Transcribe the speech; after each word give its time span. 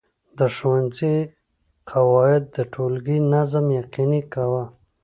د 0.37 0.39
ښوونځي 0.55 1.17
قواعد 1.91 2.43
د 2.55 2.57
ټولګي 2.73 3.17
نظم 3.33 3.65
یقیني 3.79 4.21
کاوه. 4.33 4.63